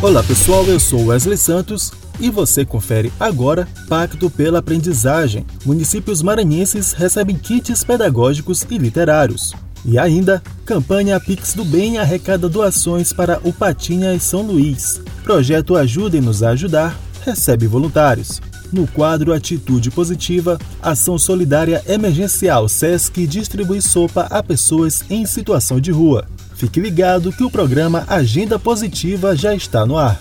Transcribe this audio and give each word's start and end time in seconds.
Olá 0.00 0.22
pessoal, 0.22 0.64
eu 0.66 0.78
sou 0.78 1.06
Wesley 1.06 1.36
Santos 1.36 1.92
e 2.20 2.30
você 2.30 2.64
confere 2.64 3.12
agora 3.18 3.66
Pacto 3.88 4.30
pela 4.30 4.60
Aprendizagem. 4.60 5.44
Municípios 5.66 6.22
maranhenses 6.22 6.92
recebem 6.92 7.36
kits 7.36 7.82
pedagógicos 7.82 8.64
e 8.70 8.78
literários. 8.78 9.52
E 9.84 9.98
ainda, 9.98 10.40
campanha 10.64 11.18
Pix 11.18 11.52
do 11.52 11.64
Bem 11.64 11.98
arrecada 11.98 12.48
doações 12.48 13.12
para 13.12 13.40
o 13.42 13.52
Patinhas 13.52 14.22
São 14.22 14.42
Luís. 14.42 15.00
Projeto 15.24 15.74
Ajudem-nos 15.74 16.44
a 16.44 16.50
Ajudar 16.50 16.96
recebe 17.24 17.66
voluntários. 17.66 18.40
No 18.72 18.86
quadro 18.86 19.32
Atitude 19.32 19.90
Positiva, 19.90 20.60
Ação 20.80 21.18
Solidária 21.18 21.82
Emergencial 21.88 22.68
SESC 22.68 23.26
distribui 23.26 23.82
sopa 23.82 24.28
a 24.30 24.44
pessoas 24.44 25.02
em 25.10 25.26
situação 25.26 25.80
de 25.80 25.90
rua. 25.90 26.24
Fique 26.58 26.80
ligado 26.80 27.32
que 27.32 27.44
o 27.44 27.50
programa 27.50 28.04
Agenda 28.08 28.58
Positiva 28.58 29.36
já 29.36 29.54
está 29.54 29.86
no 29.86 29.96
ar. 29.96 30.18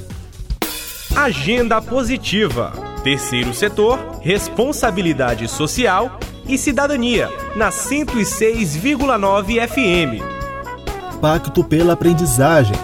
Agenda 1.16 1.82
Positiva. 1.82 2.74
Terceiro 3.04 3.55
setor, 3.55 4.20
responsabilidade 4.21 5.48
social 5.48 6.20
e 6.48 6.55
cidadania, 6.55 7.27
na 7.55 7.70
106,9 7.70 9.68
FM. 9.68 10.21
Pacto 11.20 11.63
pela 11.63 11.94
Aprendizagem. 11.94 12.76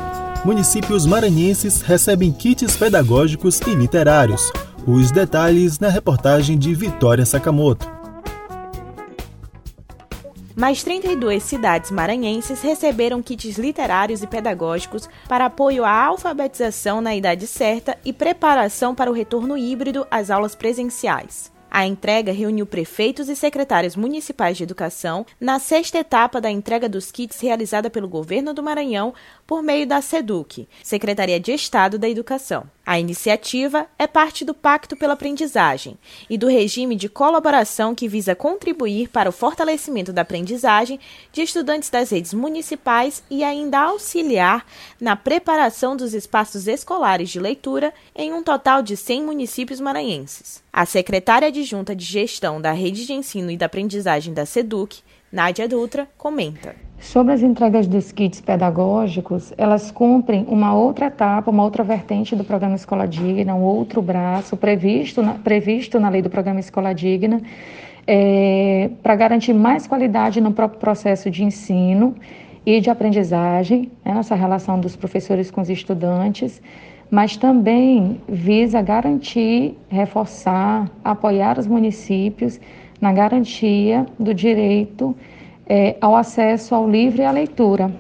Municípios 0.44 1.06
maranhenses 1.06 1.84
recebem 1.84 2.32
kits 2.32 2.76
pedagógicos 2.76 3.62
e 3.62 3.76
literários. 3.76 4.52
Os 4.88 5.12
detalhes 5.12 5.78
na 5.78 5.90
reportagem 5.90 6.58
de 6.58 6.74
Vitória 6.74 7.24
Sakamoto 7.24 7.93
mais 10.56 10.84
32 10.84 11.42
cidades 11.42 11.90
maranhenses 11.90 12.62
receberam 12.62 13.24
kits 13.24 13.58
literários 13.58 14.22
e 14.22 14.28
pedagógicos 14.28 15.10
para 15.28 15.46
apoio 15.46 15.84
à 15.84 16.06
alfabetização 16.06 17.02
na 17.02 17.16
idade 17.16 17.48
certa 17.48 17.98
e 18.06 18.14
preparação 18.14 18.94
para 18.94 19.10
o 19.10 19.14
retorno 19.14 19.58
híbrido 19.58 20.06
às 20.12 20.30
aulas 20.30 20.54
presenciais. 20.54 21.52
A 21.76 21.88
entrega 21.88 22.32
reuniu 22.32 22.68
prefeitos 22.68 23.28
e 23.30 23.36
secretários 23.36 23.96
municipais 23.96 24.56
de 24.56 24.62
educação 24.62 25.26
na 25.42 25.58
sexta 25.58 25.98
etapa 25.98 26.40
da 26.40 26.52
entrega 26.52 26.88
dos 26.88 27.12
kits 27.12 27.42
realizada 27.42 27.90
pelo 27.90 28.08
governo 28.08 28.54
do 28.54 28.62
Maranhão 28.62 29.12
por 29.46 29.62
meio 29.62 29.86
da 29.86 30.02
SEDUC, 30.02 30.68
Secretaria 30.82 31.40
de 31.40 31.52
Estado 31.52 31.98
da 32.00 32.10
Educação. 32.10 32.70
A 32.86 33.00
iniciativa 33.00 33.88
é 33.98 34.06
parte 34.06 34.44
do 34.44 34.54
Pacto 34.54 34.98
pela 34.98 35.14
Aprendizagem 35.14 35.98
e 36.30 36.38
do 36.38 36.48
regime 36.48 36.96
de 36.96 37.08
colaboração 37.08 37.96
que 37.96 38.08
visa 38.08 38.36
contribuir 38.36 39.08
para 39.10 39.30
o 39.30 39.32
fortalecimento 39.34 40.12
da 40.12 40.24
aprendizagem 40.24 41.00
de 41.32 41.42
estudantes 41.42 41.90
das 41.90 42.10
redes 42.10 42.34
municipais 42.34 43.24
e 43.30 43.44
ainda 43.44 43.80
auxiliar 43.80 44.66
na 45.00 45.16
preparação 45.16 45.96
dos 45.96 46.14
espaços 46.14 46.68
escolares 46.68 47.30
de 47.30 47.40
leitura 47.40 47.94
em 48.16 48.34
um 48.34 48.44
total 48.44 48.82
de 48.82 48.98
100 48.98 49.24
municípios 49.24 49.80
maranhenses. 49.80 50.62
A 50.72 50.86
secretária 50.86 51.48
adjunta 51.48 51.96
de 51.96 52.04
Gestão 52.04 52.60
da 52.60 52.72
Rede 52.72 53.06
de 53.06 53.14
Ensino 53.14 53.50
e 53.50 53.58
da 53.58 53.68
Aprendizagem 53.68 54.34
da 54.34 54.46
SEDUC, 54.46 55.02
Nádia 55.32 55.68
Dutra, 55.68 56.08
comenta. 56.18 56.76
Sobre 57.04 57.34
as 57.34 57.44
entregas 57.44 57.86
dos 57.86 58.14
kits 58.14 58.40
pedagógicos, 58.40 59.54
elas 59.58 59.92
cumprem 59.92 60.46
uma 60.48 60.74
outra 60.74 61.08
etapa, 61.08 61.52
uma 61.52 61.62
outra 61.62 61.84
vertente 61.84 62.34
do 62.34 62.46
programa 62.46 62.76
Escola 62.76 63.06
Digna, 63.06 63.54
um 63.54 63.62
outro 63.62 64.02
braço 64.02 64.56
previsto 64.56 65.22
na, 65.22 65.34
previsto 65.34 66.00
na 66.00 66.08
lei 66.08 66.22
do 66.22 66.30
programa 66.30 66.62
Escola 66.62 66.94
Digna, 66.94 67.42
é, 68.08 68.90
para 69.04 69.18
garantir 69.18 69.54
mais 69.54 69.86
qualidade 69.86 70.40
no 70.40 70.54
próprio 70.54 70.80
processo 70.80 71.30
de 71.30 71.44
ensino 71.44 72.16
e 72.66 72.80
de 72.80 72.90
aprendizagem, 72.90 73.92
né, 74.04 74.14
nessa 74.14 74.34
relação 74.34 74.80
dos 74.80 74.96
professores 74.96 75.52
com 75.52 75.60
os 75.60 75.70
estudantes, 75.70 76.62
mas 77.12 77.36
também 77.36 78.22
visa 78.30 78.82
garantir, 78.82 79.78
reforçar, 79.90 80.90
apoiar 81.04 81.60
os 81.60 81.68
municípios 81.68 82.62
na 83.02 83.12
garantia 83.12 84.06
do 84.18 84.34
direito 84.34 85.14
é, 85.68 85.96
ao 86.02 86.16
acesso 86.16 86.76
ao 86.76 86.90
livro 86.90 87.22
e 87.22 87.26
à 87.26 87.32
leitura. 87.32 87.92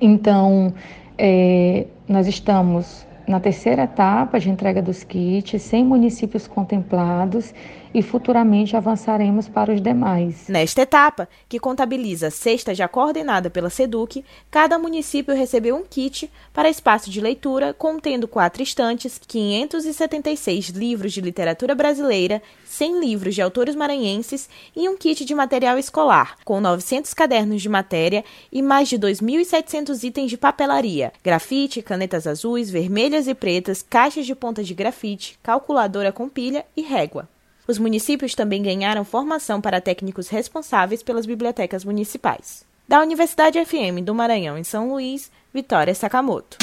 Então, 0.00 0.72
é, 1.16 1.86
nós 2.08 2.26
estamos 2.26 3.06
na 3.26 3.38
terceira 3.38 3.82
etapa 3.82 4.40
de 4.40 4.48
entrega 4.48 4.80
dos 4.80 5.04
kits, 5.04 5.60
sem 5.60 5.84
municípios 5.84 6.46
contemplados 6.46 7.52
e 7.92 8.02
futuramente 8.02 8.76
avançaremos 8.76 9.48
para 9.48 9.72
os 9.72 9.80
demais. 9.80 10.48
Nesta 10.48 10.82
etapa, 10.82 11.28
que 11.48 11.58
contabiliza 11.58 12.28
a 12.28 12.30
sexta 12.30 12.74
já 12.74 12.88
coordenada 12.88 13.50
pela 13.50 13.70
SEDUC, 13.70 14.24
cada 14.50 14.78
município 14.78 15.34
recebeu 15.34 15.76
um 15.76 15.84
kit 15.84 16.30
para 16.52 16.68
espaço 16.68 17.10
de 17.10 17.20
leitura 17.20 17.72
contendo 17.72 18.28
quatro 18.28 18.62
estantes, 18.62 19.20
576 19.26 20.68
livros 20.70 21.12
de 21.12 21.20
literatura 21.20 21.74
brasileira, 21.74 22.42
100 22.64 23.00
livros 23.00 23.34
de 23.34 23.42
autores 23.42 23.74
maranhenses 23.74 24.48
e 24.76 24.88
um 24.88 24.96
kit 24.96 25.24
de 25.24 25.34
material 25.34 25.78
escolar, 25.78 26.36
com 26.44 26.60
900 26.60 27.12
cadernos 27.14 27.62
de 27.62 27.68
matéria 27.68 28.24
e 28.52 28.62
mais 28.62 28.88
de 28.88 28.98
2.700 28.98 30.02
itens 30.04 30.30
de 30.30 30.36
papelaria, 30.36 31.12
grafite, 31.24 31.82
canetas 31.82 32.26
azuis, 32.26 32.70
vermelhas 32.70 33.26
e 33.26 33.34
pretas, 33.34 33.82
caixas 33.82 34.26
de 34.26 34.34
ponta 34.34 34.62
de 34.62 34.74
grafite, 34.74 35.38
calculadora 35.42 36.12
com 36.12 36.28
pilha 36.28 36.64
e 36.76 36.82
régua. 36.82 37.28
Os 37.68 37.78
municípios 37.78 38.34
também 38.34 38.62
ganharam 38.62 39.04
formação 39.04 39.60
para 39.60 39.78
técnicos 39.78 40.28
responsáveis 40.28 41.02
pelas 41.02 41.26
bibliotecas 41.26 41.84
municipais. 41.84 42.64
Da 42.88 43.02
Universidade 43.02 43.62
FM 43.62 44.02
do 44.02 44.14
Maranhão, 44.14 44.56
em 44.56 44.64
São 44.64 44.90
Luís, 44.90 45.30
Vitória 45.52 45.94
Sakamoto. 45.94 46.56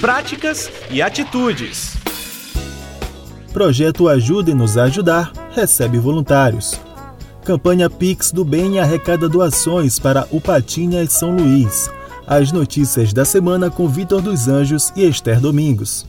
Práticas 0.00 0.70
e 0.90 1.02
atitudes. 1.02 1.92
Projeto 3.52 4.08
Ajude-nos 4.08 4.78
a 4.78 4.84
Ajudar 4.84 5.30
recebe 5.50 5.98
voluntários. 5.98 6.80
Campanha 7.44 7.90
Pix 7.90 8.32
do 8.32 8.46
Bem 8.46 8.80
arrecada 8.80 9.28
doações 9.28 9.98
para 9.98 10.26
o 10.30 10.40
Patinhas 10.40 11.12
São 11.12 11.36
Luís. 11.36 11.90
As 12.26 12.50
notícias 12.50 13.12
da 13.12 13.26
semana 13.26 13.70
com 13.70 13.86
Vitor 13.86 14.22
dos 14.22 14.48
Anjos 14.48 14.90
e 14.96 15.06
Esther 15.06 15.38
Domingos. 15.38 16.06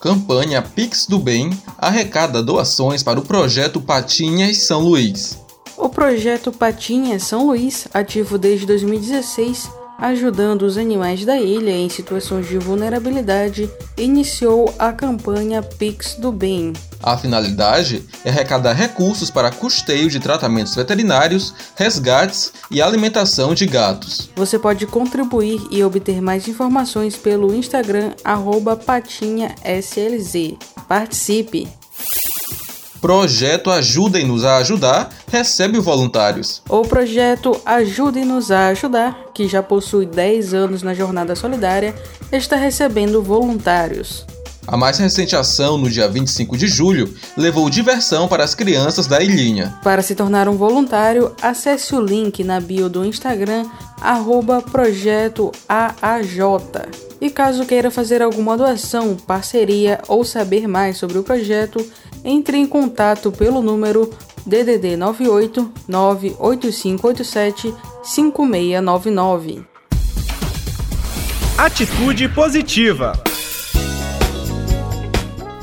Campanha 0.00 0.62
Pix 0.62 1.06
do 1.06 1.18
Bem 1.18 1.50
arrecada 1.76 2.42
doações 2.42 3.02
para 3.02 3.20
o 3.20 3.22
projeto 3.22 3.82
Patinhas 3.82 4.56
São 4.66 4.80
Luís. 4.80 5.38
O 5.76 5.90
projeto 5.90 6.50
Patinhas 6.50 7.24
São 7.24 7.46
Luís, 7.46 7.86
ativo 7.92 8.38
desde 8.38 8.64
2016, 8.64 9.70
ajudando 10.00 10.62
os 10.62 10.78
animais 10.78 11.24
da 11.24 11.38
ilha 11.38 11.70
em 11.70 11.88
situações 11.88 12.48
de 12.48 12.58
vulnerabilidade, 12.58 13.70
iniciou 13.96 14.74
a 14.78 14.92
campanha 14.92 15.62
Pix 15.62 16.14
do 16.14 16.32
Bem. 16.32 16.72
A 17.02 17.16
finalidade 17.16 18.04
é 18.24 18.30
arrecadar 18.30 18.72
recursos 18.72 19.30
para 19.30 19.50
custeio 19.50 20.10
de 20.10 20.18
tratamentos 20.20 20.74
veterinários, 20.74 21.54
resgates 21.76 22.52
e 22.70 22.82
alimentação 22.82 23.54
de 23.54 23.66
gatos. 23.66 24.30
Você 24.36 24.58
pode 24.58 24.86
contribuir 24.86 25.60
e 25.70 25.82
obter 25.84 26.20
mais 26.20 26.48
informações 26.48 27.16
pelo 27.16 27.54
Instagram 27.54 28.12
patinhaslz. 28.84 30.34
Participe! 30.88 31.79
Projeto 33.00 33.70
Ajudem-nos 33.70 34.44
a 34.44 34.58
Ajudar 34.58 35.08
recebe 35.32 35.78
voluntários. 35.78 36.62
O 36.68 36.82
projeto 36.82 37.58
Ajude-nos 37.64 38.50
a 38.50 38.66
Ajudar, 38.68 39.30
que 39.32 39.48
já 39.48 39.62
possui 39.62 40.04
10 40.04 40.52
anos 40.52 40.82
na 40.82 40.92
jornada 40.92 41.34
solidária, 41.34 41.94
está 42.30 42.56
recebendo 42.56 43.22
voluntários. 43.22 44.26
A 44.66 44.76
mais 44.76 44.98
recente 44.98 45.34
ação, 45.34 45.78
no 45.78 45.88
dia 45.88 46.06
25 46.08 46.58
de 46.58 46.68
julho, 46.68 47.12
levou 47.38 47.70
diversão 47.70 48.28
para 48.28 48.44
as 48.44 48.54
crianças 48.54 49.06
da 49.06 49.22
ilhinha. 49.22 49.74
Para 49.82 50.02
se 50.02 50.14
tornar 50.14 50.46
um 50.46 50.56
voluntário, 50.58 51.34
acesse 51.40 51.94
o 51.94 52.00
link 52.00 52.44
na 52.44 52.60
bio 52.60 52.90
do 52.90 53.02
Instagram, 53.02 53.64
arroba 53.98 54.60
projeto 54.60 55.50
AAJ. 55.66 56.40
E 57.18 57.30
caso 57.30 57.64
queira 57.64 57.90
fazer 57.90 58.22
alguma 58.22 58.56
doação, 58.56 59.16
parceria 59.26 60.00
ou 60.06 60.22
saber 60.22 60.68
mais 60.68 60.98
sobre 60.98 61.18
o 61.18 61.22
projeto, 61.22 61.84
entre 62.24 62.56
em 62.56 62.66
contato 62.66 63.30
pelo 63.32 63.62
número 63.62 64.10
DDD 64.46 64.96
98 64.96 65.72
98587 65.88 67.74
5699. 68.02 69.64
Atitude 71.58 72.28
Positiva. 72.30 73.12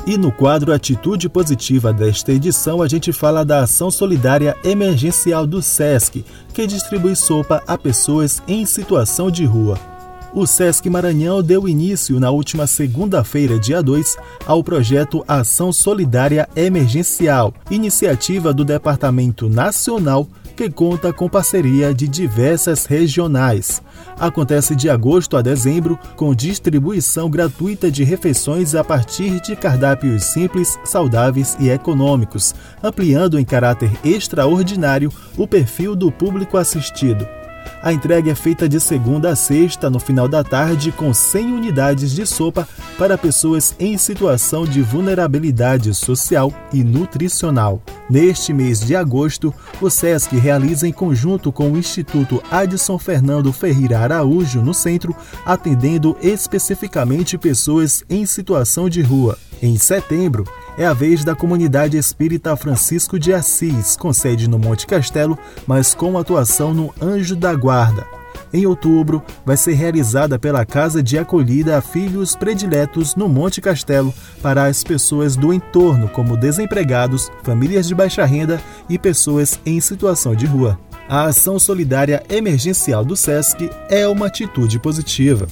E 0.06 0.16
no 0.16 0.32
quadro 0.32 0.72
Atitude 0.72 1.28
Positiva 1.28 1.92
desta 1.92 2.32
edição, 2.32 2.80
a 2.80 2.88
gente 2.88 3.12
fala 3.12 3.44
da 3.44 3.64
ação 3.64 3.90
solidária 3.90 4.56
emergencial 4.64 5.46
do 5.46 5.60
SESC, 5.60 6.24
que 6.54 6.66
distribui 6.66 7.14
sopa 7.14 7.62
a 7.66 7.76
pessoas 7.76 8.42
em 8.48 8.64
situação 8.64 9.30
de 9.30 9.44
rua. 9.44 9.97
O 10.32 10.46
SESC 10.46 10.90
Maranhão 10.90 11.42
deu 11.42 11.66
início 11.66 12.20
na 12.20 12.30
última 12.30 12.66
segunda-feira, 12.66 13.58
dia 13.58 13.82
2, 13.82 14.16
ao 14.46 14.62
projeto 14.62 15.24
Ação 15.26 15.72
Solidária 15.72 16.48
Emergencial, 16.54 17.54
iniciativa 17.70 18.52
do 18.52 18.64
Departamento 18.64 19.48
Nacional 19.48 20.28
que 20.58 20.68
conta 20.68 21.12
com 21.12 21.28
parceria 21.28 21.94
de 21.94 22.08
diversas 22.08 22.84
regionais. 22.84 23.80
Acontece 24.18 24.74
de 24.74 24.90
agosto 24.90 25.36
a 25.36 25.40
dezembro, 25.40 25.96
com 26.16 26.34
distribuição 26.34 27.30
gratuita 27.30 27.92
de 27.92 28.02
refeições 28.02 28.74
a 28.74 28.82
partir 28.82 29.40
de 29.40 29.54
cardápios 29.54 30.24
simples, 30.24 30.76
saudáveis 30.84 31.56
e 31.60 31.70
econômicos, 31.70 32.56
ampliando 32.82 33.38
em 33.38 33.44
caráter 33.44 33.88
extraordinário 34.04 35.12
o 35.36 35.46
perfil 35.46 35.94
do 35.94 36.10
público 36.10 36.56
assistido. 36.56 37.37
A 37.80 37.92
entrega 37.92 38.32
é 38.32 38.34
feita 38.34 38.68
de 38.68 38.80
segunda 38.80 39.30
a 39.30 39.36
sexta, 39.36 39.88
no 39.88 40.00
final 40.00 40.26
da 40.26 40.42
tarde, 40.42 40.90
com 40.90 41.14
100 41.14 41.52
unidades 41.52 42.12
de 42.12 42.26
sopa 42.26 42.68
para 42.98 43.16
pessoas 43.16 43.74
em 43.78 43.96
situação 43.96 44.64
de 44.64 44.82
vulnerabilidade 44.82 45.94
social 45.94 46.52
e 46.72 46.82
nutricional. 46.82 47.80
Neste 48.10 48.52
mês 48.52 48.80
de 48.80 48.96
agosto, 48.96 49.54
o 49.80 49.88
SESC 49.88 50.36
realiza 50.36 50.88
em 50.88 50.92
conjunto 50.92 51.52
com 51.52 51.70
o 51.70 51.78
Instituto 51.78 52.42
Adson 52.50 52.98
Fernando 52.98 53.52
Ferreira 53.52 54.00
Araújo, 54.00 54.60
no 54.60 54.74
centro, 54.74 55.14
atendendo 55.46 56.16
especificamente 56.20 57.38
pessoas 57.38 58.02
em 58.10 58.26
situação 58.26 58.88
de 58.88 59.02
rua. 59.02 59.38
Em 59.60 59.76
setembro, 59.76 60.44
é 60.76 60.86
a 60.86 60.92
vez 60.92 61.24
da 61.24 61.34
comunidade 61.34 61.96
espírita 61.96 62.56
Francisco 62.56 63.18
de 63.18 63.32
Assis, 63.32 63.96
com 63.96 64.12
sede 64.12 64.48
no 64.48 64.58
Monte 64.58 64.86
Castelo, 64.86 65.36
mas 65.66 65.94
com 65.94 66.16
atuação 66.16 66.72
no 66.72 66.94
Anjo 67.02 67.34
da 67.34 67.52
Guarda. 67.54 68.06
Em 68.52 68.64
outubro, 68.66 69.22
vai 69.44 69.56
ser 69.56 69.74
realizada 69.74 70.38
pela 70.38 70.64
Casa 70.64 71.02
de 71.02 71.18
Acolhida 71.18 71.76
a 71.76 71.80
Filhos 71.80 72.36
Prediletos 72.36 73.16
no 73.16 73.28
Monte 73.28 73.60
Castelo 73.60 74.14
para 74.40 74.64
as 74.64 74.84
pessoas 74.84 75.36
do 75.36 75.52
entorno, 75.52 76.08
como 76.08 76.36
desempregados, 76.36 77.30
famílias 77.42 77.88
de 77.88 77.94
baixa 77.94 78.24
renda 78.24 78.60
e 78.88 78.98
pessoas 78.98 79.58
em 79.66 79.80
situação 79.80 80.34
de 80.34 80.46
rua. 80.46 80.78
A 81.08 81.24
ação 81.24 81.58
solidária 81.58 82.22
emergencial 82.28 83.04
do 83.04 83.16
SESC 83.16 83.70
é 83.88 84.06
uma 84.06 84.26
atitude 84.26 84.78
positiva. 84.78 85.48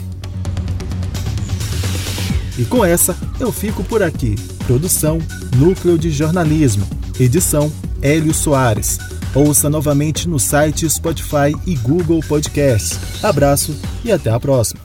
E 2.58 2.64
com 2.64 2.84
essa, 2.84 3.16
eu 3.38 3.52
fico 3.52 3.84
por 3.84 4.02
aqui. 4.02 4.34
Produção 4.66 5.18
Núcleo 5.56 5.98
de 5.98 6.10
Jornalismo. 6.10 6.86
Edição 7.20 7.70
Hélio 8.00 8.32
Soares. 8.32 8.98
Ouça 9.34 9.68
novamente 9.68 10.26
no 10.28 10.38
site 10.38 10.88
Spotify 10.88 11.54
e 11.66 11.74
Google 11.76 12.20
Podcasts. 12.26 13.22
Abraço 13.22 13.78
e 14.02 14.10
até 14.10 14.30
a 14.30 14.40
próxima. 14.40 14.80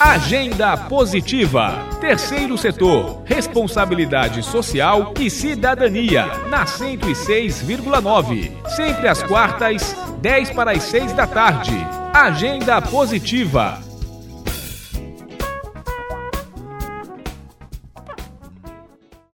Agenda 0.00 0.76
Positiva. 0.76 1.86
Terceiro 2.00 2.58
setor. 2.58 3.22
Responsabilidade 3.24 4.42
social 4.42 5.14
e 5.20 5.30
cidadania. 5.30 6.26
Na 6.48 6.64
106,9. 6.64 8.50
Sempre 8.74 9.06
às 9.06 9.22
quartas, 9.22 9.94
10 10.20 10.50
para 10.50 10.72
as 10.72 10.82
6 10.84 11.12
da 11.12 11.26
tarde. 11.26 11.76
Agenda 12.12 12.82
Positiva 12.82 13.89